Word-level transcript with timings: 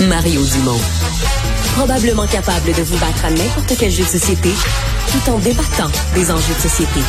Mario 0.00 0.42
Dumont. 0.44 0.78
Probablement 1.74 2.26
capable 2.26 2.66
de 2.66 2.82
vous 2.82 2.98
battre 2.98 3.24
à 3.24 3.30
n'importe 3.30 3.72
quel 3.78 3.90
jeu 3.90 4.04
de 4.04 4.08
société 4.08 4.50
tout 5.10 5.30
en 5.30 5.38
débattant 5.38 5.90
des 6.14 6.30
enjeux 6.30 6.54
de 6.54 6.60
société. 6.60 7.00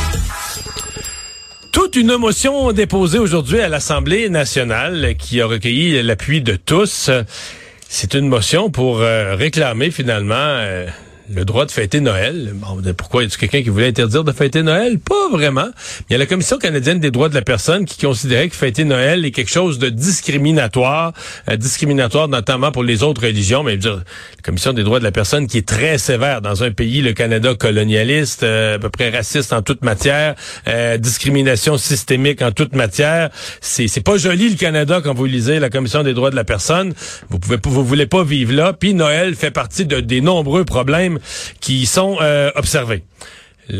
Toute 1.71 1.97
une 1.97 2.15
motion 2.15 2.71
déposée 2.71 3.19
aujourd'hui 3.19 3.59
à 3.59 3.67
l'Assemblée 3.67 4.29
nationale 4.29 5.15
qui 5.17 5.41
a 5.41 5.47
recueilli 5.47 6.01
l'appui 6.01 6.41
de 6.41 6.55
tous. 6.55 7.09
C'est 7.89 8.13
une 8.13 8.29
motion 8.29 8.69
pour 8.69 9.01
euh, 9.01 9.35
réclamer 9.35 9.91
finalement 9.91 10.35
euh, 10.35 10.87
le 11.29 11.45
droit 11.45 11.65
de 11.65 11.71
fêter 11.71 11.99
Noël. 11.99 12.53
Bon, 12.55 12.81
pourquoi 12.97 13.23
y 13.23 13.25
a 13.25 13.29
quelqu'un 13.29 13.61
qui 13.61 13.69
voulait 13.69 13.87
interdire 13.87 14.23
de 14.23 14.31
fêter 14.31 14.63
Noël? 14.63 14.97
Pas 14.99 15.29
vraiment. 15.31 15.67
Il 16.09 16.13
y 16.13 16.15
a 16.15 16.19
la 16.19 16.25
Commission 16.25 16.57
canadienne 16.57 16.99
des 16.99 17.11
droits 17.11 17.29
de 17.29 17.35
la 17.35 17.41
personne 17.41 17.85
qui 17.85 17.97
considérait 18.05 18.47
que 18.49 18.55
fêter 18.55 18.85
Noël 18.85 19.25
est 19.25 19.31
quelque 19.31 19.51
chose 19.51 19.77
de 19.77 19.89
discriminatoire, 19.89 21.13
euh, 21.49 21.57
discriminatoire 21.57 22.27
notamment 22.29 22.71
pour 22.71 22.83
les 22.83 23.03
autres 23.03 23.23
religions. 23.23 23.63
Mais 23.63 23.77
dire, 23.77 23.95
la 23.95 24.41
Commission 24.43 24.71
des 24.71 24.83
droits 24.83 24.99
de 24.99 25.03
la 25.03 25.11
personne 25.11 25.47
qui 25.47 25.57
est 25.57 25.67
très 25.67 25.97
sévère 25.97 26.41
dans 26.41 26.63
un 26.63 26.71
pays, 26.71 27.01
le 27.01 27.13
Canada 27.13 27.55
colonialiste, 27.55 28.43
euh, 28.43 28.75
à 28.75 28.79
peu 28.79 28.89
près 28.89 29.09
raciste 29.09 29.51
en 29.51 29.61
toute 29.61 29.83
matière, 29.83 30.35
euh, 30.67 30.97
discrimination 30.97 31.77
systémique 31.77 32.41
en 32.41 32.51
toute 32.51 32.73
matière. 32.73 33.29
C'est 33.59 33.87
c'est 33.87 34.01
pas 34.01 34.17
joli 34.17 34.49
le 34.49 34.55
Canada 34.55 35.01
quand 35.03 35.13
vous 35.13 35.25
lisez 35.25 35.59
la 35.59 35.69
Commission 35.69 36.03
des 36.03 36.13
droits 36.13 36.29
de 36.29 36.35
la 36.35 36.45
personne. 36.45 36.93
Vous 37.29 37.39
pouvez 37.39 37.57
vous 37.65 37.83
voulez 37.83 38.05
pas 38.05 38.23
vivre 38.23 38.53
là. 38.53 38.73
Puis 38.73 38.93
Noël 38.93 39.35
fait 39.35 39.51
partie 39.51 39.85
de 39.85 39.99
des 39.99 40.21
nombreux 40.21 40.63
problèmes 40.63 41.16
qui 41.61 41.85
sont 41.85 42.17
euh, 42.21 42.51
observés. 42.55 43.03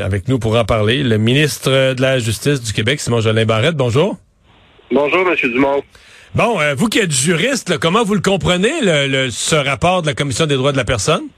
Avec 0.02 0.28
nous 0.28 0.38
pour 0.38 0.58
en 0.58 0.66
parler, 0.66 1.04
le 1.04 1.18
ministre 1.18 1.94
de 1.94 2.02
la 2.02 2.20
Justice 2.20 2.62
du 2.62 2.74
Québec, 2.74 3.00
Simon 3.00 3.22
Jolin 3.22 3.46
Barrette. 3.46 3.76
Bonjour. 3.76 4.18
Bonjour, 4.92 5.28
M. 5.28 5.36
Dumont. 5.52 5.84
Bon, 6.36 6.60
euh, 6.60 6.76
vous 6.76 6.88
qui 6.88 7.00
êtes 7.00 7.12
juriste, 7.12 7.78
comment 7.78 8.04
vous 8.04 8.14
le 8.14 8.22
comprenez, 8.22 8.82
le, 8.82 9.30
ce 9.30 9.56
rapport 9.56 10.02
de 10.02 10.08
la 10.08 10.14
Commission 10.14 10.46
des 10.46 10.56
droits 10.56 10.72
de 10.72 10.78
la 10.78 10.84
personne? 10.84 11.30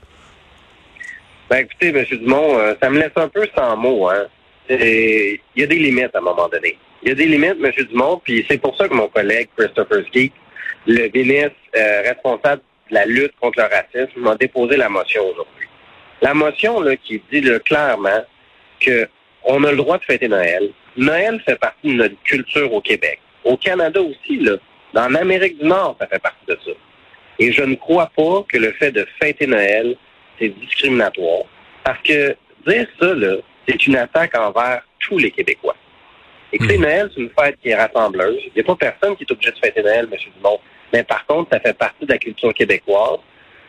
Ben, 1.48 1.58
écoutez, 1.58 1.88
M. 1.88 2.04
Dumont, 2.18 2.58
euh, 2.58 2.74
ça 2.82 2.90
me 2.90 2.98
laisse 2.98 3.12
un 3.16 3.28
peu 3.28 3.46
sans 3.56 3.76
mots. 3.76 4.08
Hein. 4.08 4.26
Il 4.68 5.38
y 5.56 5.62
a 5.62 5.66
des 5.66 5.76
limites 5.76 6.14
à 6.14 6.18
un 6.18 6.22
moment 6.22 6.48
donné. 6.48 6.76
Il 7.02 7.08
y 7.08 7.12
a 7.12 7.14
des 7.14 7.26
limites, 7.26 7.56
M. 7.62 7.72
Dumont, 7.88 8.20
puis 8.22 8.44
c'est 8.48 8.58
pour 8.58 8.76
ça 8.76 8.88
que 8.88 8.94
mon 8.94 9.08
collègue 9.08 9.48
Christopher 9.56 10.04
Ski, 10.08 10.32
le 10.86 11.08
ministre 11.14 11.56
responsable 12.04 12.62
de 12.90 12.94
la 12.94 13.06
lutte 13.06 13.32
contre 13.40 13.60
le 13.60 13.64
racisme, 13.64 14.20
m'a 14.20 14.34
déposé 14.36 14.76
la 14.76 14.88
motion 14.88 15.22
aujourd'hui. 15.22 15.59
La 16.22 16.34
motion 16.34 16.80
là, 16.80 16.96
qui 16.96 17.22
dit 17.32 17.42
clairement 17.64 18.24
que 18.80 19.08
on 19.44 19.64
a 19.64 19.70
le 19.70 19.76
droit 19.78 19.98
de 19.98 20.04
fêter 20.04 20.28
Noël. 20.28 20.70
Noël 20.96 21.40
fait 21.46 21.56
partie 21.56 21.88
de 21.88 21.94
notre 21.94 22.22
culture 22.24 22.72
au 22.72 22.80
Québec. 22.80 23.20
Au 23.44 23.56
Canada 23.56 24.00
aussi, 24.00 24.38
là. 24.38 24.56
Dans 24.92 25.08
l'Amérique 25.08 25.58
du 25.58 25.66
Nord, 25.66 25.96
ça 26.00 26.06
fait 26.06 26.18
partie 26.18 26.44
de 26.46 26.58
ça. 26.64 26.72
Et 27.38 27.52
je 27.52 27.62
ne 27.62 27.74
crois 27.74 28.10
pas 28.14 28.44
que 28.48 28.58
le 28.58 28.72
fait 28.72 28.90
de 28.90 29.06
fêter 29.20 29.46
Noël, 29.46 29.96
c'est 30.38 30.48
discriminatoire. 30.48 31.44
Parce 31.84 32.02
que 32.02 32.36
dire 32.66 32.86
ça, 33.00 33.14
là, 33.14 33.36
c'est 33.66 33.86
une 33.86 33.96
attaque 33.96 34.36
envers 34.36 34.82
tous 34.98 35.16
les 35.16 35.30
Québécois. 35.30 35.76
Écoutez, 36.52 36.76
mmh. 36.76 36.82
Noël, 36.82 37.10
c'est 37.14 37.22
une 37.22 37.30
fête 37.38 37.56
qui 37.62 37.70
est 37.70 37.76
rassembleuse. 37.76 38.40
Il 38.46 38.52
n'y 38.56 38.60
a 38.60 38.64
pas 38.64 38.76
personne 38.76 39.16
qui 39.16 39.22
est 39.22 39.32
obligé 39.32 39.52
de 39.52 39.58
fêter 39.58 39.82
Noël, 39.82 40.08
M. 40.10 40.18
Dumont. 40.36 40.60
Mais 40.92 41.04
par 41.04 41.24
contre, 41.26 41.50
ça 41.52 41.60
fait 41.60 41.72
partie 41.72 42.04
de 42.04 42.12
la 42.12 42.18
culture 42.18 42.52
québécoise. 42.52 43.20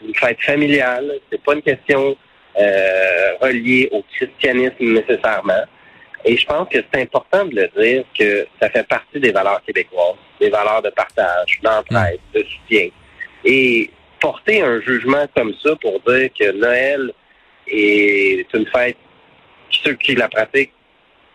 Une 0.04 0.16
fête 0.16 0.42
familiale. 0.42 1.20
C'est 1.32 1.42
pas 1.44 1.54
une 1.54 1.62
question 1.62 2.18
euh, 2.60 3.34
relié 3.42 3.90
au 3.92 4.04
christianisme 4.04 4.76
nécessairement. 4.80 5.64
Et 6.24 6.38
je 6.38 6.46
pense 6.46 6.68
que 6.70 6.78
c'est 6.94 7.02
important 7.02 7.46
de 7.46 7.56
le 7.56 7.82
dire 7.82 8.04
que 8.18 8.48
ça 8.62 8.70
fait 8.70 8.88
partie 8.88 9.20
des 9.20 9.32
valeurs 9.32 9.62
québécoises, 9.66 10.18
des 10.40 10.50
valeurs 10.50 10.82
de 10.82 10.90
partage, 10.90 11.60
d'entraide, 11.64 12.20
de 12.34 12.44
soutien. 12.44 12.90
Et 13.44 13.90
porter 14.20 14.62
un 14.62 14.80
jugement 14.82 15.26
comme 15.36 15.54
ça 15.64 15.76
pour 15.78 16.00
dire 16.02 16.30
que 16.38 16.52
Noël 16.52 17.12
est 17.68 18.54
une 18.54 18.68
fête, 18.68 18.98
ceux 19.70 19.94
qui 19.94 20.16
la 20.16 20.30
pratiquent 20.30 20.74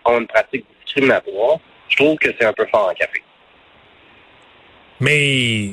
ont 0.04 0.20
une 0.20 0.26
pratique 0.26 0.64
discriminatoire, 0.84 1.58
je 1.88 1.96
trouve 1.96 2.16
que 2.18 2.28
c'est 2.38 2.44
un 2.44 2.52
peu 2.52 2.66
fort 2.66 2.90
en 2.90 2.94
café. 2.94 3.22
Mais 5.00 5.72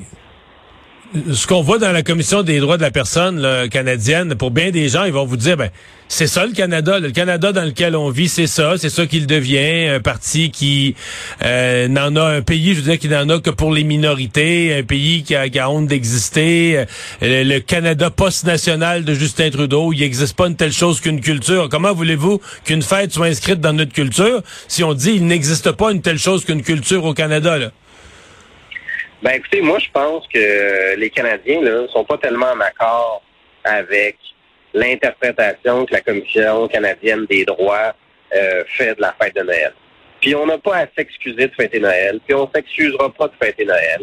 ce 1.31 1.47
qu'on 1.47 1.62
voit 1.62 1.78
dans 1.78 1.91
la 1.91 2.03
commission 2.03 2.44
des 2.44 2.59
droits 2.59 2.78
de 2.78 2.81
la 2.81 2.91
personne 2.91 3.69
canadienne, 3.69 4.35
pour 4.35 4.51
bien 4.51 4.72
des 4.72 4.90
gens, 4.90 5.03
ils 5.03 5.13
vont 5.13 5.25
vous 5.25 5.38
dire, 5.38 5.57
ben 5.57 5.69
c'est 6.16 6.28
ça 6.28 6.46
le 6.46 6.53
Canada, 6.53 7.00
le 7.00 7.09
Canada 7.09 7.51
dans 7.51 7.63
lequel 7.63 7.96
on 7.96 8.09
vit, 8.09 8.29
c'est 8.29 8.46
ça, 8.46 8.75
c'est 8.78 8.90
ça 8.90 9.07
qu'il 9.07 9.25
devient, 9.25 9.88
un 9.96 10.00
parti 10.00 10.52
qui 10.52 10.96
euh, 11.44 11.88
n'en 11.88 12.16
a 12.16 12.25
un 12.25 12.41
pays, 12.41 12.75
je 12.75 12.81
veux 12.81 12.91
dire, 12.91 13.00
qui 13.00 13.09
n'en 13.09 13.28
a 13.29 13.40
que 13.40 13.50
pour 13.50 13.73
les 13.73 13.84
minorités, 13.84 14.75
un 14.75 14.84
pays 14.84 15.23
qui 15.23 15.35
a, 15.35 15.50
qui 15.50 15.59
honte 15.59 15.88
d'exister, 15.88 16.85
euh, 17.23 17.44
le, 17.44 17.59
Canada 17.59 18.12
post-national 18.12 19.06
de 19.06 19.13
Justin 19.16 19.50
Trudeau, 19.50 19.91
il 19.91 20.02
n'existe 20.02 20.35
pas 20.35 20.47
une 20.47 20.56
telle 20.56 20.72
chose 20.72 21.02
qu'une 21.02 21.19
culture. 21.19 21.68
Comment 21.69 21.94
voulez-vous 21.94 22.40
qu'une 22.63 22.84
fête 22.84 23.12
soit 23.12 23.28
inscrite 23.28 23.59
dans 23.59 23.73
notre 23.73 23.94
culture 23.94 24.44
si 24.68 24.84
on 24.84 24.94
dit 24.94 25.13
il 25.16 25.25
n'existe 25.25 25.72
pas 25.72 25.91
une 25.91 26.02
telle 26.02 26.19
chose 26.19 26.46
qu'une 26.46 26.62
culture 26.62 27.06
au 27.06 27.16
Canada? 27.16 27.57
Ben 29.23 29.35
écoutez, 29.35 29.61
moi 29.61 29.79
je 29.79 29.89
pense 29.89 30.28
que 30.28 30.95
les 30.97 31.09
Canadiens 31.09 31.61
là 31.61 31.88
sont 31.94 32.03
pas 32.03 32.17
tellement 32.17 32.51
en 32.51 32.59
accord 32.59 33.22
avec 33.63 34.17
l'interprétation 34.73 35.85
que 35.85 35.94
la 35.94 36.01
Commission 36.01 36.67
canadienne 36.67 37.25
des 37.28 37.45
droits 37.45 37.95
euh, 38.35 38.66
fait 38.67 38.95
de 38.95 39.01
la 39.01 39.13
fête 39.13 39.34
de 39.34 39.44
Noël. 39.44 39.72
Puis 40.19 40.35
on 40.35 40.45
n'a 40.45 40.57
pas 40.57 40.79
à 40.79 40.88
s'excuser 40.94 41.47
de 41.47 41.53
fêter 41.53 41.79
Noël, 41.79 42.19
puis 42.25 42.35
on 42.35 42.51
s'excusera 42.53 43.13
pas 43.13 43.29
de 43.29 43.34
fêter 43.41 43.63
Noël. 43.63 44.01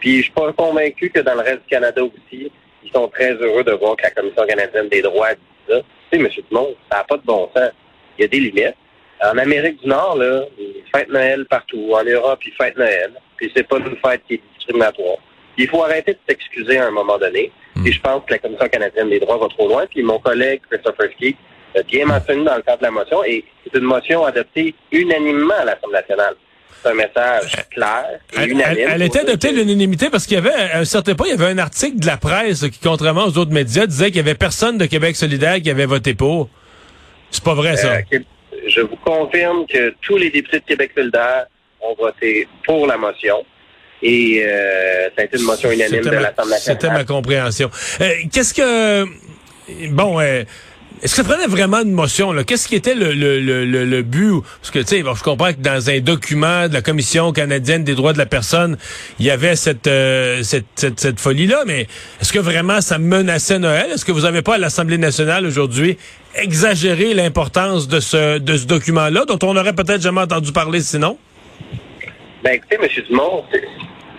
Puis 0.00 0.16
je 0.16 0.22
suis 0.22 0.32
pas 0.32 0.50
convaincu 0.54 1.10
que 1.10 1.20
dans 1.20 1.34
le 1.34 1.40
reste 1.40 1.64
du 1.64 1.68
Canada 1.68 2.02
aussi, 2.02 2.50
ils 2.82 2.92
sont 2.94 3.08
très 3.08 3.32
heureux 3.34 3.64
de 3.64 3.72
voir 3.72 3.96
que 3.96 4.04
la 4.04 4.10
Commission 4.12 4.46
canadienne 4.46 4.88
des 4.88 5.02
droits 5.02 5.34
dit 5.34 5.40
ça. 5.68 5.80
Tu 6.10 6.18
sais, 6.18 6.24
M. 6.24 6.28
Dumont, 6.48 6.74
ça 6.90 6.98
n'a 6.98 7.04
pas 7.04 7.18
de 7.18 7.26
bon 7.26 7.50
sens. 7.54 7.72
Il 8.16 8.22
y 8.22 8.24
a 8.24 8.28
des 8.28 8.40
limites. 8.40 8.76
En 9.22 9.36
Amérique 9.36 9.82
du 9.82 9.88
Nord, 9.88 10.16
là, 10.16 10.46
ils 10.58 10.82
fêtent 10.94 11.10
Noël 11.10 11.44
partout. 11.44 11.92
En 11.92 12.04
Europe, 12.04 12.40
ils 12.46 12.52
fêtent 12.54 12.78
Noël. 12.78 13.12
Puis 13.42 13.50
c'est 13.56 13.66
pas 13.66 13.78
une 13.78 13.96
fête 13.96 14.22
qui 14.28 14.34
est 14.34 14.40
discriminatoire. 14.56 15.16
Il 15.58 15.66
faut 15.66 15.82
arrêter 15.82 16.12
de 16.12 16.18
s'excuser 16.28 16.78
à 16.78 16.86
un 16.86 16.90
moment 16.92 17.18
donné. 17.18 17.50
Hmm. 17.74 17.84
Et 17.84 17.90
je 17.90 18.00
pense 18.00 18.22
que 18.24 18.34
la 18.34 18.38
Commission 18.38 18.68
canadienne 18.68 19.10
des 19.10 19.18
droits 19.18 19.36
va 19.36 19.48
trop 19.48 19.66
loin. 19.66 19.84
Puis 19.90 20.00
mon 20.04 20.20
collègue 20.20 20.60
Christopher 20.70 21.10
Ski 21.16 21.34
a 21.76 21.82
bien 21.82 22.06
mentionné 22.06 22.44
dans 22.44 22.54
le 22.54 22.62
cadre 22.62 22.78
de 22.78 22.84
la 22.84 22.90
motion, 22.92 23.24
et 23.24 23.44
c'est 23.64 23.76
une 23.76 23.84
motion 23.84 24.24
adoptée 24.24 24.76
unanimement 24.92 25.54
à 25.58 25.64
l'Assemblée 25.64 25.98
nationale. 25.98 26.34
C'est 26.80 26.90
un 26.90 26.94
message 26.94 27.56
clair 27.70 28.20
et 28.38 28.44
unanime. 28.44 28.88
Elle, 28.92 29.02
était 29.02 29.20
adoptée 29.20 29.48
à 29.48 29.52
l'unanimité 29.52 30.08
parce 30.08 30.26
qu'il 30.26 30.36
y 30.36 30.38
avait, 30.38 30.54
à 30.54 30.78
un 30.78 30.84
certain 30.84 31.16
point, 31.16 31.26
il 31.26 31.30
y 31.30 31.32
avait 31.32 31.52
un 31.52 31.58
article 31.58 31.98
de 31.98 32.06
la 32.06 32.18
presse 32.18 32.60
qui, 32.68 32.78
contrairement 32.78 33.24
aux 33.24 33.38
autres 33.38 33.52
médias, 33.52 33.86
disait 33.86 34.06
qu'il 34.06 34.18
y 34.18 34.20
avait 34.20 34.36
personne 34.36 34.78
de 34.78 34.86
Québec 34.86 35.16
solidaire 35.16 35.60
qui 35.60 35.70
avait 35.70 35.86
voté 35.86 36.14
pour. 36.14 36.48
C'est 37.32 37.42
pas 37.42 37.54
vrai, 37.54 37.76
ça. 37.76 37.94
Euh, 37.94 38.18
je 38.68 38.82
vous 38.82 38.96
confirme 38.96 39.66
que 39.66 39.94
tous 40.00 40.16
les 40.16 40.30
députés 40.30 40.60
de 40.60 40.64
Québec 40.64 40.92
solidaire 40.94 41.46
ont 41.82 41.94
voté 41.98 42.48
pour 42.64 42.86
la 42.86 42.96
motion. 42.96 43.44
Et 44.02 44.42
euh, 44.44 45.08
ça 45.14 45.22
a 45.22 45.24
été 45.24 45.38
une 45.38 45.44
motion 45.44 45.70
unanime 45.70 46.02
de 46.02 46.10
l'Assemblée 46.10 46.50
nationale. 46.50 46.60
C'était 46.60 46.90
ma 46.90 47.04
compréhension. 47.04 47.70
Euh, 48.00 48.10
qu'est-ce 48.32 48.52
que... 48.52 49.06
Bon, 49.90 50.18
euh, 50.18 50.42
est-ce 51.02 51.16
que 51.16 51.22
ça 51.22 51.24
prenait 51.24 51.46
vraiment 51.46 51.82
une 51.82 51.92
motion? 51.92 52.32
Qu'est-ce 52.44 52.66
qui 52.66 52.74
était 52.74 52.94
le, 52.94 53.12
le, 53.12 53.38
le, 53.40 53.64
le 53.64 54.02
but? 54.02 54.42
Parce 54.60 54.70
que, 54.72 54.78
tu 54.80 54.86
sais, 54.86 54.98
je 54.98 55.22
comprends 55.22 55.52
que 55.52 55.60
dans 55.60 55.88
un 55.90 56.00
document 56.00 56.68
de 56.68 56.74
la 56.74 56.82
Commission 56.82 57.32
canadienne 57.32 57.84
des 57.84 57.94
droits 57.94 58.12
de 58.12 58.18
la 58.18 58.26
personne, 58.26 58.76
il 59.18 59.26
y 59.26 59.30
avait 59.30 59.56
cette, 59.56 59.86
euh, 59.86 60.42
cette, 60.42 60.66
cette, 60.74 61.00
cette 61.00 61.20
folie-là, 61.20 61.62
mais 61.66 61.88
est-ce 62.20 62.32
que 62.32 62.38
vraiment 62.38 62.80
ça 62.80 62.98
menaçait 62.98 63.58
Noël? 63.58 63.90
Est-ce 63.92 64.04
que 64.04 64.12
vous 64.12 64.22
n'avez 64.22 64.42
pas 64.42 64.54
à 64.54 64.58
l'Assemblée 64.58 64.98
nationale 64.98 65.46
aujourd'hui 65.46 65.96
exagéré 66.34 67.14
l'importance 67.14 67.88
de 67.88 68.00
ce, 68.00 68.38
de 68.38 68.56
ce 68.56 68.66
document-là, 68.66 69.24
dont 69.26 69.38
on 69.42 69.54
n'aurait 69.54 69.74
peut-être 69.74 70.02
jamais 70.02 70.20
entendu 70.20 70.52
parler 70.52 70.80
sinon? 70.80 71.18
Ben, 72.42 72.54
écoutez, 72.54 72.74
M. 72.74 73.04
Dumont, 73.08 73.44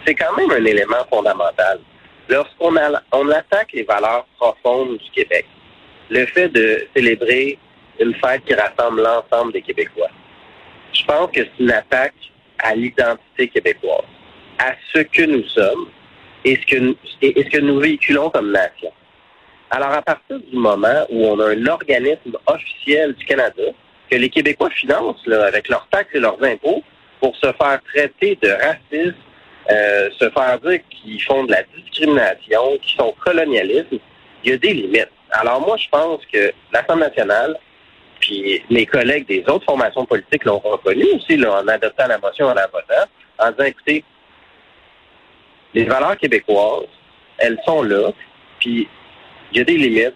c'est 0.06 0.16
quand 0.16 0.34
même 0.38 0.50
un 0.52 0.64
élément 0.64 1.04
fondamental. 1.10 1.82
Lorsqu'on 2.30 2.74
on 3.12 3.30
attaque 3.32 3.74
les 3.74 3.84
valeurs 3.84 4.26
profondes 4.38 4.98
du 4.98 5.12
Québec, 5.12 5.46
le 6.10 6.26
fait 6.28 6.48
de 6.48 6.88
célébrer 6.96 7.58
une 8.00 8.16
fête 8.16 8.46
qui 8.46 8.54
rassemble 8.54 9.02
l'ensemble 9.02 9.52
des 9.52 9.62
Québécois, 9.62 10.08
je 10.94 11.04
pense 11.04 11.32
que 11.32 11.42
c'est 11.42 11.64
une 11.64 11.72
attaque 11.72 12.14
à 12.60 12.74
l'identité 12.76 13.50
québécoise, 13.50 14.06
à 14.58 14.72
ce 14.94 15.00
que 15.00 15.24
nous 15.24 15.44
sommes 15.50 15.90
et 16.46 16.56
ce 16.56 16.66
que, 16.66 16.96
et 17.22 17.44
ce 17.44 17.50
que 17.50 17.60
nous 17.60 17.80
véhiculons 17.80 18.30
comme 18.30 18.52
nation. 18.52 18.94
Alors, 19.70 19.92
à 19.92 20.02
partir 20.02 20.40
du 20.40 20.56
moment 20.56 21.06
où 21.10 21.26
on 21.26 21.40
a 21.42 21.50
un 21.50 21.66
organisme 21.66 22.38
officiel 22.48 23.16
du 23.16 23.26
Canada 23.26 23.64
que 24.10 24.16
les 24.16 24.30
Québécois 24.30 24.70
financent 24.70 25.28
avec 25.28 25.68
leurs 25.68 25.90
taxes 25.90 26.12
et 26.14 26.20
leurs 26.20 26.42
impôts 26.42 26.84
pour 27.24 27.34
se 27.38 27.54
faire 27.54 27.80
traiter 27.94 28.38
de 28.42 28.50
racisme, 28.50 29.16
euh, 29.72 30.10
se 30.20 30.30
faire 30.30 30.60
dire 30.60 30.80
qu'ils 30.90 31.22
font 31.22 31.46
de 31.46 31.54
la 31.54 31.64
discrimination, 31.74 32.78
qu'ils 32.82 33.00
sont 33.00 33.16
colonialistes, 33.24 33.88
il 34.44 34.52
y 34.52 34.54
a 34.54 34.58
des 34.58 34.74
limites. 34.74 35.10
Alors 35.32 35.62
moi, 35.66 35.78
je 35.78 35.88
pense 35.88 36.20
que 36.26 36.52
l'Assemblée 36.74 37.08
nationale, 37.08 37.58
puis 38.20 38.62
mes 38.70 38.86
collègues 38.86 39.26
des 39.26 39.42
autres 39.48 39.64
formations 39.64 40.06
politiques 40.06 40.44
l'ont 40.44 40.60
reconnu 40.60 41.06
aussi 41.16 41.42
en 41.46 41.66
adoptant 41.66 42.08
la 42.08 42.18
motion 42.18 42.48
en 42.48 42.56
la 42.56 42.68
votant, 42.68 43.10
en 43.40 43.52
disant, 43.52 43.64
écoutez, 43.64 44.04
les 45.74 45.86
valeurs 45.86 46.18
québécoises 46.18 46.90
elles 47.38 47.58
sont 47.66 47.84
là. 47.84 48.12
Puis 48.60 48.90
il 49.54 49.58
y 49.60 49.62
a 49.62 49.64
des 49.64 49.78
limites 49.78 50.16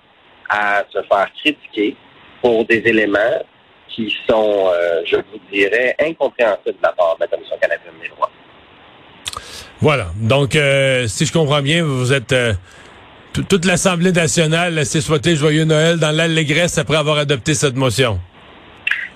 à 0.49 0.83
se 0.89 1.01
faire 1.03 1.31
critiquer 1.41 1.95
pour 2.41 2.65
des 2.65 2.79
éléments 2.85 3.45
qui 3.97 4.15
sont, 4.29 4.67
euh, 4.67 5.01
je 5.05 5.15
vous 5.15 5.39
dirais, 5.51 5.95
incompréhensibles 5.99 6.77
de 6.77 6.83
la 6.83 6.91
part 6.91 7.15
de 7.15 7.21
la 7.21 7.27
Commission 7.27 7.55
canadienne 7.59 7.93
des 7.99 8.09
droits. 8.09 8.29
Voilà. 9.81 10.07
Donc, 10.15 10.55
euh, 10.55 11.07
si 11.07 11.25
je 11.25 11.33
comprends 11.33 11.63
bien, 11.63 11.83
vous 11.83 12.13
êtes 12.13 12.31
euh, 12.31 12.53
toute 13.49 13.65
l'Assemblée 13.65 14.11
nationale 14.11 14.85
s'est 14.85 15.01
souhaité 15.01 15.35
joyeux 15.35 15.65
Noël 15.65 15.97
dans 15.97 16.11
l'allégresse 16.11 16.77
après 16.77 16.97
avoir 16.97 17.17
adopté 17.17 17.55
cette 17.55 17.75
motion. 17.75 18.19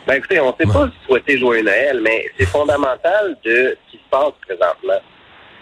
Ben 0.07 0.15
écoutez, 0.15 0.39
on 0.39 0.47
ne 0.47 0.53
sait 0.59 0.71
pas 0.71 0.89
souhaiter 1.05 1.37
joyeux 1.37 1.63
Noël, 1.63 1.99
mais 2.01 2.25
c'est 2.37 2.47
fondamental 2.47 3.37
de 3.45 3.77
ce 3.85 3.91
qui 3.91 3.97
se 3.97 4.09
passe 4.09 4.33
présentement. 4.47 4.99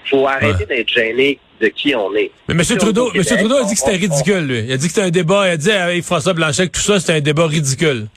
Il 0.05 0.09
faut 0.09 0.27
arrêter 0.27 0.65
d'être 0.65 0.89
gêné 0.89 1.39
de 1.59 1.67
qui 1.67 1.93
on 1.93 2.15
est. 2.15 2.31
Mais 2.47 2.55
M. 2.55 2.77
Trudeau, 2.77 3.11
M. 3.13 3.23
Trudeau 3.23 3.57
a 3.57 3.63
dit 3.63 3.73
que 3.73 3.79
c'était 3.79 3.97
ridicule, 3.97 4.47
lui. 4.47 4.59
Il 4.59 4.71
a 4.71 4.77
dit 4.77 4.87
que 4.87 4.93
c'était 4.93 5.07
un 5.07 5.11
débat, 5.11 5.47
il 5.47 5.51
a 5.51 5.57
dit 5.57 5.71
avec 5.71 6.03
François 6.03 6.33
Blanchet 6.33 6.67
que 6.67 6.71
tout 6.71 6.79
ça, 6.79 7.01
c'était 7.01 7.13
un 7.13 7.21
débat 7.21 7.47
ridicule. 7.47 8.07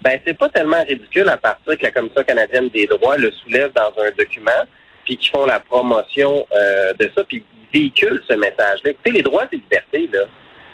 Ben, 0.00 0.20
c'est 0.24 0.36
pas 0.36 0.48
tellement 0.48 0.82
ridicule 0.84 1.28
à 1.28 1.36
partir 1.36 1.76
que 1.76 1.82
la 1.82 1.90
Commission 1.90 2.22
canadienne 2.22 2.68
des 2.68 2.86
droits 2.86 3.16
le 3.16 3.32
soulève 3.32 3.72
dans 3.72 3.92
un 4.02 4.10
document, 4.16 4.64
puis 5.04 5.16
qu'ils 5.16 5.30
font 5.30 5.44
la 5.44 5.58
promotion 5.58 6.46
euh, 6.52 6.92
de 6.94 7.10
ça, 7.16 7.24
puis 7.24 7.44
véhiculent 7.72 8.22
ce 8.28 8.34
message-là. 8.34 8.90
Écoutez, 8.90 9.10
les 9.10 9.22
droits 9.22 9.46
et 9.50 9.56
libertés, 9.56 10.08
là, 10.12 10.20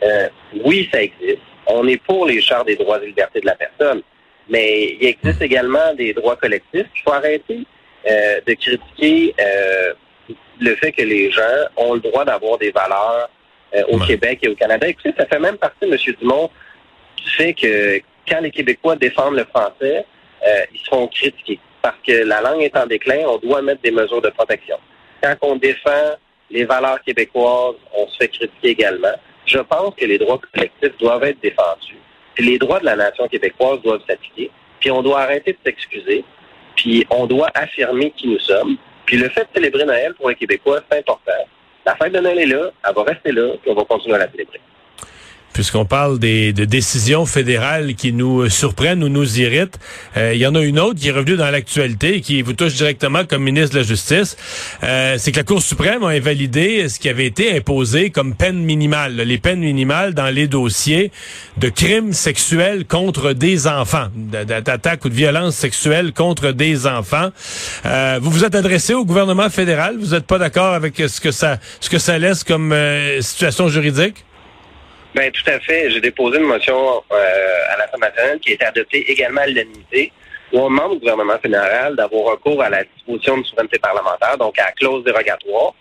euh, 0.02 0.28
oui, 0.64 0.88
ça 0.92 1.02
existe. 1.02 1.40
On 1.66 1.88
est 1.88 1.96
pour 1.96 2.26
les 2.26 2.40
chartes 2.42 2.66
des 2.66 2.76
droits 2.76 3.02
et 3.02 3.06
libertés 3.06 3.40
de 3.40 3.46
la 3.46 3.54
personne, 3.54 4.02
mais 4.48 4.96
il 5.00 5.06
existe 5.06 5.40
également 5.40 5.94
des 5.94 6.12
droits 6.12 6.36
collectifs. 6.36 6.86
Il 6.94 7.02
faut 7.02 7.12
arrêter 7.12 7.66
euh, 8.06 8.40
de 8.46 8.54
critiquer 8.54 9.34
le 10.60 10.76
fait 10.76 10.92
que 10.92 11.02
les 11.02 11.30
gens 11.30 11.42
ont 11.76 11.94
le 11.94 12.00
droit 12.00 12.24
d'avoir 12.24 12.58
des 12.58 12.70
valeurs 12.70 13.28
au 13.88 13.98
Québec 13.98 14.38
et 14.42 14.48
au 14.48 14.54
Canada. 14.54 14.86
Écoutez, 14.86 15.12
ça 15.18 15.26
fait 15.26 15.40
même 15.40 15.56
partie, 15.56 15.84
M. 15.84 15.96
Dumont, 16.20 16.48
du 17.16 17.30
fait 17.30 17.54
que 17.54 18.00
quand 18.28 18.40
les 18.40 18.50
Québécois 18.50 18.96
défendent 18.96 19.36
le 19.36 19.44
français, 19.44 20.04
euh, 20.46 20.64
ils 20.72 20.80
seront 20.80 21.08
critiqués. 21.08 21.58
Parce 21.82 21.96
que 22.06 22.12
la 22.12 22.40
langue 22.40 22.62
est 22.62 22.76
en 22.76 22.86
déclin, 22.86 23.24
on 23.26 23.38
doit 23.38 23.62
mettre 23.62 23.82
des 23.82 23.90
mesures 23.90 24.22
de 24.22 24.30
protection. 24.30 24.76
Quand 25.22 25.36
on 25.42 25.56
défend 25.56 26.16
les 26.50 26.64
valeurs 26.64 27.02
québécoises, 27.02 27.76
on 27.94 28.06
se 28.08 28.16
fait 28.16 28.28
critiquer 28.28 28.68
également. 28.68 29.14
Je 29.46 29.58
pense 29.58 29.94
que 29.94 30.04
les 30.04 30.18
droits 30.18 30.40
collectifs 30.52 30.96
doivent 30.98 31.24
être 31.24 31.40
défendus. 31.40 31.98
Puis 32.34 32.44
les 32.44 32.58
droits 32.58 32.80
de 32.80 32.86
la 32.86 32.96
nation 32.96 33.28
québécoise 33.28 33.80
doivent 33.82 34.02
s'appliquer. 34.08 34.50
Puis 34.80 34.90
on 34.90 35.02
doit 35.02 35.20
arrêter 35.20 35.52
de 35.52 35.58
s'excuser. 35.64 36.24
Puis 36.76 37.06
on 37.10 37.26
doit 37.26 37.50
affirmer 37.54 38.10
qui 38.10 38.28
nous 38.28 38.38
sommes. 38.38 38.76
Puis 39.06 39.16
le 39.16 39.28
fait 39.28 39.42
de 39.42 39.48
célébrer 39.54 39.84
Noël 39.84 40.14
pour 40.14 40.28
les 40.28 40.34
Québécois, 40.34 40.80
c'est 40.90 40.98
important. 40.98 41.32
La 41.86 41.94
fête 41.96 42.12
de 42.12 42.20
Noël 42.20 42.38
est 42.38 42.46
là, 42.46 42.70
elle 42.86 42.94
va 42.94 43.02
rester 43.02 43.32
là, 43.32 43.52
puis 43.60 43.70
on 43.70 43.74
va 43.74 43.84
continuer 43.84 44.16
à 44.16 44.18
la 44.18 44.30
célébrer 44.30 44.60
puisqu'on 45.54 45.86
parle 45.86 46.18
des, 46.18 46.52
de 46.52 46.66
décisions 46.66 47.24
fédérales 47.24 47.94
qui 47.94 48.12
nous 48.12 48.50
surprennent 48.50 49.02
ou 49.02 49.08
nous 49.08 49.40
irritent, 49.40 49.78
euh, 50.16 50.34
il 50.34 50.40
y 50.40 50.46
en 50.46 50.54
a 50.54 50.60
une 50.60 50.78
autre 50.80 50.98
qui 51.00 51.08
est 51.08 51.12
revenue 51.12 51.36
dans 51.36 51.50
l'actualité 51.50 52.16
et 52.16 52.20
qui 52.20 52.42
vous 52.42 52.52
touche 52.52 52.74
directement 52.74 53.24
comme 53.24 53.44
ministre 53.44 53.74
de 53.74 53.80
la 53.80 53.86
Justice. 53.86 54.36
Euh, 54.82 55.14
c'est 55.16 55.30
que 55.30 55.36
la 55.38 55.44
Cour 55.44 55.62
suprême 55.62 56.02
a 56.02 56.08
invalidé 56.08 56.88
ce 56.88 56.98
qui 56.98 57.08
avait 57.08 57.26
été 57.26 57.56
imposé 57.56 58.10
comme 58.10 58.34
peine 58.34 58.58
minimale, 58.64 59.14
les 59.14 59.38
peines 59.38 59.60
minimales 59.60 60.12
dans 60.12 60.28
les 60.28 60.48
dossiers 60.48 61.12
de 61.56 61.68
crimes 61.68 62.12
sexuels 62.12 62.84
contre 62.84 63.32
des 63.32 63.68
enfants, 63.68 64.08
d'attaques 64.14 65.04
ou 65.04 65.08
de 65.08 65.14
violences 65.14 65.54
sexuelles 65.54 66.12
contre 66.12 66.50
des 66.50 66.88
enfants. 66.88 67.30
Euh, 67.86 68.18
vous 68.20 68.30
vous 68.30 68.44
êtes 68.44 68.56
adressé 68.56 68.92
au 68.92 69.04
gouvernement 69.04 69.48
fédéral? 69.50 69.96
Vous 70.00 70.14
n'êtes 70.14 70.26
pas 70.26 70.38
d'accord 70.38 70.74
avec 70.74 70.96
ce 70.96 71.20
que 71.20 71.30
ça, 71.30 71.58
ce 71.80 71.88
que 71.88 71.98
ça 71.98 72.18
laisse 72.18 72.42
comme 72.42 72.74
situation 73.20 73.68
juridique? 73.68 74.24
Ben 75.14 75.30
tout 75.30 75.48
à 75.48 75.60
fait. 75.60 75.90
J'ai 75.90 76.00
déposé 76.00 76.38
une 76.38 76.46
motion 76.46 77.02
euh, 77.12 77.72
à 77.72 77.78
l'Assemblée 77.78 78.08
nationale 78.08 78.40
qui 78.40 78.50
a 78.50 78.54
été 78.54 78.64
adoptée 78.64 79.10
également 79.10 79.42
à 79.42 79.46
l'unanimité, 79.46 80.12
où 80.52 80.58
on 80.58 80.70
demande 80.70 80.92
au 80.92 80.98
gouvernement 80.98 81.38
fédéral 81.38 81.94
d'avoir 81.94 82.32
recours 82.32 82.62
à 82.62 82.68
la 82.68 82.84
disposition 82.84 83.38
de 83.38 83.44
souveraineté 83.44 83.78
parlementaire, 83.78 84.36
donc 84.38 84.58
à 84.58 84.64
la 84.64 84.72
clause 84.72 85.04
dérogatoire, 85.04 85.74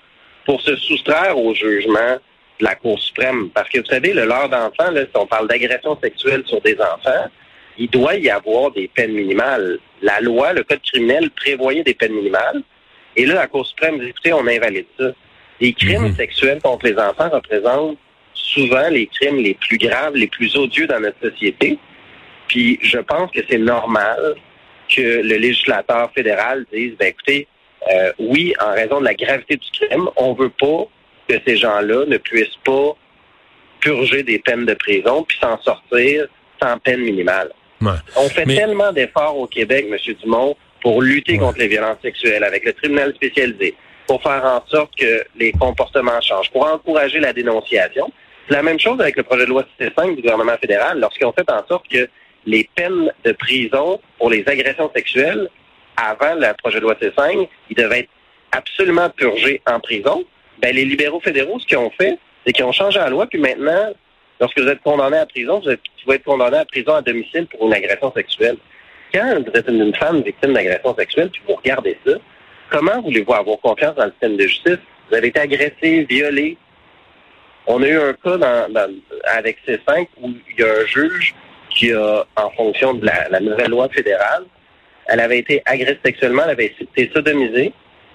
pour 0.46 0.62
se 0.62 0.76
soustraire 0.76 1.38
au 1.38 1.54
jugement 1.56 2.18
de 2.60 2.64
la 2.64 2.76
Cour 2.76 3.00
suprême. 3.00 3.50
Parce 3.50 3.70
que 3.70 3.80
vous 3.80 3.86
savez, 3.86 4.14
le 4.14 4.26
leurre 4.26 4.50
d'enfant, 4.50 4.94
si 4.96 5.08
on 5.16 5.26
parle 5.26 5.48
d'agression 5.48 5.98
sexuelle 6.00 6.44
sur 6.46 6.62
des 6.62 6.78
enfants, 6.80 7.30
il 7.78 7.90
doit 7.90 8.16
y 8.16 8.30
avoir 8.30 8.70
des 8.72 8.88
peines 8.88 9.14
minimales. 9.14 9.80
La 10.04 10.22
loi, 10.22 10.54
le 10.54 10.64
code 10.64 10.82
criminel 10.82 11.32
prévoyait 11.32 11.84
des 11.84 11.96
peines 11.96 12.14
minimales. 12.14 12.62
Et 13.16 13.26
là, 13.26 13.36
la 13.36 13.48
Cour 13.48 13.66
suprême 13.66 14.00
dit, 14.00 14.10
écoutez, 14.10 14.32
on 14.34 14.46
invalide 14.46 14.86
ça. 15.00 15.06
Les 15.60 15.74
crimes 15.74 16.10
mhm. 16.10 16.16
sexuels 16.16 16.62
contre 16.62 16.86
les 16.86 16.98
enfants 16.98 17.30
représentent 17.30 17.98
souvent 18.34 18.90
les 18.90 19.08
crimes 19.08 19.38
les 19.38 19.54
plus 19.56 19.78
graves, 19.78 20.16
les 20.16 20.28
plus 20.28 20.56
odieux 20.56 20.88
dans 20.88 21.00
notre 21.00 21.20
société. 21.22 21.78
Puis 22.48 22.80
je 22.82 23.00
pense 23.00 23.32
que 23.32 23.40
c'est 23.50 23.58
normal 23.58 24.36
que 24.90 25.02
le 25.02 25.36
législateur 25.38 26.12
fédéral 26.14 26.66
dise, 26.72 26.94
ben 27.00 27.08
écoutez, 27.08 27.48
euh, 27.92 28.12
oui, 28.20 28.54
en 28.62 28.74
raison 28.74 29.00
de 29.00 29.06
la 29.06 29.14
gravité 29.14 29.58
du 29.58 29.68
crime, 29.72 30.08
on 30.16 30.34
veut 30.34 30.52
pas 30.52 30.88
que 31.28 31.36
ces 31.46 31.58
gens-là 31.58 32.06
ne 32.06 32.18
puissent 32.18 32.60
pas 32.64 32.96
purger 33.80 34.24
des 34.24 34.40
peines 34.40 34.66
de 34.66 34.74
prison 34.74 35.24
puis 35.24 35.38
s'en 35.42 35.60
sortir 35.62 36.28
sans 36.62 36.78
peine 36.80 37.02
minimale. 37.02 37.52
On 38.16 38.30
fait 38.30 38.46
tellement 38.46 38.94
d'efforts 38.94 39.38
au 39.38 39.48
Québec, 39.48 39.88
M. 39.90 39.98
Dumont, 40.22 40.56
pour 40.82 41.02
lutter 41.02 41.38
contre 41.38 41.60
les 41.60 41.68
violences 41.68 42.02
sexuelles 42.02 42.44
avec 42.44 42.66
le 42.66 42.74
tribunal 42.74 43.14
spécialisé, 43.16 43.76
pour 44.08 44.22
faire 44.22 44.44
en 44.46 44.64
sorte 44.68 44.96
que 44.98 45.24
les 45.36 45.52
comportements 45.52 46.22
changent, 46.22 46.52
pour 46.52 46.66
encourager 46.66 47.20
la 47.20 47.34
dénonciation. 47.34 48.12
C'est 48.48 48.56
la 48.56 48.64
même 48.64 48.80
chose 48.80 49.00
avec 49.00 49.16
le 49.16 49.24
projet 49.24 49.46
de 49.46 49.50
loi 49.50 49.66
C5 49.80 50.16
du 50.16 50.22
gouvernement 50.22 50.58
fédéral, 50.60 51.00
lorsqu'ils 51.00 51.26
ont 51.26 51.34
fait 51.34 51.50
en 51.50 51.66
sorte 51.68 51.88
que 51.88 52.10
les 52.46 52.70
peines 52.76 53.12
de 53.24 53.32
prison 53.32 54.00
pour 54.18 54.30
les 54.30 54.44
agressions 54.48 54.92
sexuelles, 54.94 55.50
avant 55.96 56.36
le 56.36 56.54
projet 56.62 56.80
de 56.80 56.84
loi 56.84 56.96
C5, 56.96 57.48
ils 57.70 57.76
devaient 57.76 58.00
être 58.00 58.10
absolument 58.52 59.10
purgés 59.10 59.62
en 59.66 59.80
prison. 59.80 60.26
Ben, 60.62 60.76
les 60.76 60.86
libéraux 60.86 61.22
fédéraux, 61.22 61.60
ce 61.60 61.66
qu'ils 61.66 61.78
ont 61.78 61.92
fait, 61.92 62.18
c'est 62.46 62.52
qu'ils 62.52 62.66
ont 62.66 62.72
changé 62.72 63.00
la 63.00 63.10
loi, 63.10 63.28
puis 63.28 63.40
maintenant, 63.40 63.94
lorsque 64.40 64.60
vous 64.60 64.68
êtes 64.68 64.82
condamné 64.82 65.18
à 65.18 65.26
prison, 65.26 65.60
vous, 65.60 65.70
êtes, 65.70 65.80
être 66.10 66.24
condamné 66.24 66.58
à 66.58 66.66
prison 66.66 66.96
à 66.96 67.02
domicile 67.02 67.48
pour 67.48 67.68
une 67.68 67.74
agression 67.74 68.12
sexuelle. 68.14 68.58
Quand 69.14 69.40
vous 69.46 69.52
êtes 69.54 69.70
une 69.70 69.96
femme 69.96 70.22
victime 70.22 70.54
d'agression 70.54 70.96
sexuelle, 70.96 71.30
puis 71.30 71.42
vous 71.48 71.56
regardez 71.56 71.98
ça, 72.06 72.14
comment 72.70 73.02
voulez-vous 73.02 73.34
avoir 73.34 73.60
confiance 73.60 73.96
dans 73.96 74.06
le 74.06 74.12
système 74.12 74.36
de 74.36 74.48
justice? 74.48 74.80
Vous 75.10 75.16
avez 75.16 75.28
été 75.28 75.40
agressé, 75.40 76.06
violé, 76.10 76.58
on 77.68 77.82
a 77.82 77.88
eu 77.88 77.98
un 77.98 78.14
cas 78.14 78.38
dans, 78.38 78.92
avec 79.26 79.58
C5 79.68 80.08
où 80.22 80.30
il 80.30 80.60
y 80.60 80.64
a 80.64 80.72
un 80.72 80.86
juge 80.86 81.36
qui 81.70 81.92
a, 81.92 82.26
en 82.36 82.50
fonction 82.52 82.94
de 82.94 83.06
la, 83.06 83.40
nouvelle 83.40 83.72
loi 83.72 83.90
fédérale, 83.90 84.46
elle 85.08 85.20
avait 85.20 85.40
été 85.40 85.62
agressée 85.66 86.00
sexuellement, 86.04 86.44
elle 86.46 86.52
avait 86.52 86.74
été 86.80 87.12
sodomisée, 87.14 87.74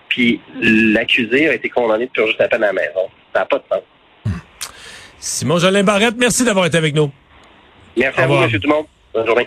puis 0.08 0.40
l'accusé 0.60 1.48
a 1.48 1.54
été 1.54 1.68
condamné 1.68 2.06
de 2.06 2.10
purger 2.10 2.34
sa 2.38 2.48
peine 2.48 2.62
à 2.62 2.68
la 2.68 2.72
maison. 2.72 3.08
Ça 3.34 3.40
n'a 3.40 3.46
pas 3.46 3.58
de 3.58 3.64
sens. 3.70 3.82
Simon 5.18 5.58
Jolin 5.58 5.82
Barrette, 5.82 6.14
merci 6.16 6.44
d'avoir 6.44 6.66
été 6.66 6.78
avec 6.78 6.94
nous. 6.94 7.10
Merci 7.96 8.20
à 8.20 8.26
vous, 8.26 8.34
M. 8.34 8.48
Dumont. 8.48 8.86
Bonne 9.12 9.26
journée. 9.26 9.46